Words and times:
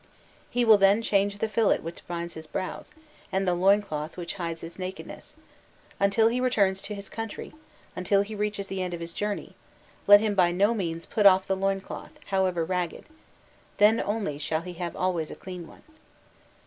He 0.49 0.65
will 0.65 0.79
then 0.79 1.03
change 1.03 1.37
the 1.37 1.47
fillet 1.47 1.77
which 1.81 2.07
binds 2.07 2.33
his 2.33 2.47
brows, 2.47 2.91
and 3.31 3.47
the 3.47 3.53
loin 3.53 3.83
cloth 3.83 4.17
which 4.17 4.33
hides 4.41 4.61
his 4.61 4.79
nakedness: 4.79 5.35
until 5.99 6.27
he 6.29 6.41
returns 6.41 6.81
to 6.81 6.95
his 6.95 7.07
country, 7.07 7.53
until 7.95 8.23
he 8.23 8.33
reaches 8.33 8.65
the 8.65 8.81
end 8.81 8.95
of 8.95 8.99
his 8.99 9.13
journey, 9.13 9.53
let 10.07 10.19
him 10.19 10.33
by 10.33 10.51
no 10.51 10.73
means 10.73 11.05
put 11.05 11.27
off 11.27 11.45
the 11.45 11.55
loin 11.55 11.81
cloth, 11.81 12.19
however 12.31 12.65
ragged; 12.65 13.05
then 13.77 14.01
only 14.01 14.39
shall 14.39 14.61
he 14.61 14.73
have 14.73 14.95
always 14.95 15.29
a 15.29 15.35
clean 15.35 15.67
one. 15.67 15.83